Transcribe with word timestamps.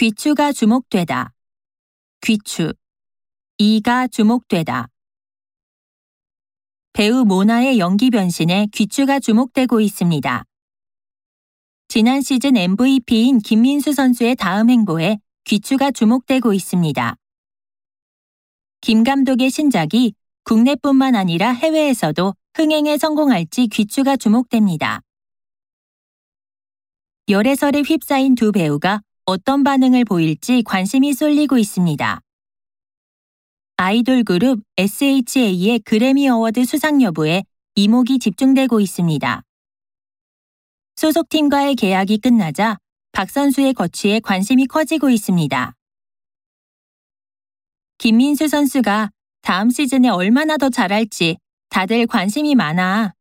귀추가 0.00 0.50
주목되다. 0.50 1.34
귀추. 2.22 2.72
이가 3.58 4.06
주목되다. 4.06 4.88
배우 6.94 7.26
모나의 7.26 7.78
연기 7.78 8.08
변신에 8.08 8.68
귀추가 8.72 9.20
주목되고 9.20 9.78
있습니다. 9.82 10.44
지난 11.88 12.22
시즌 12.22 12.56
MVP인 12.56 13.40
김민수 13.40 13.92
선수의 13.92 14.36
다음 14.36 14.70
행보에 14.70 15.18
귀추가 15.44 15.90
주목되고 15.90 16.54
있습니다. 16.54 17.16
김 18.80 19.04
감독의 19.04 19.50
신작이 19.50 20.14
국내뿐만 20.44 21.14
아니라 21.14 21.50
해외에서도 21.52 22.34
흥행에 22.54 22.96
성공할지 22.96 23.66
귀추가 23.66 24.16
주목됩니다. 24.16 25.02
열애설에 27.28 27.82
휩싸인 27.82 28.34
두 28.34 28.50
배우가 28.50 29.02
어떤 29.30 29.62
반응을 29.62 30.04
보일지 30.04 30.64
관심이 30.64 31.12
쏠리고 31.12 31.56
있습니다. 31.56 32.20
아이돌 33.76 34.24
그룹 34.24 34.60
SHA의 34.76 35.78
그래미 35.84 36.28
어워드 36.28 36.64
수상 36.64 37.00
여부에 37.00 37.44
이목이 37.76 38.18
집중되고 38.18 38.80
있습니다. 38.80 39.42
소속팀과의 40.96 41.76
계약이 41.76 42.18
끝나자 42.18 42.78
박 43.12 43.30
선수의 43.30 43.72
거취에 43.74 44.18
관심이 44.18 44.66
커지고 44.66 45.10
있습니다. 45.10 45.74
김민수 47.98 48.48
선수가 48.48 49.10
다음 49.42 49.70
시즌에 49.70 50.08
얼마나 50.08 50.56
더 50.56 50.70
잘할지 50.70 51.36
다들 51.68 52.08
관심이 52.08 52.56
많아 52.56 53.14